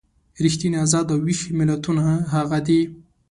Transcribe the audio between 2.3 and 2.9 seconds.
هغه دي.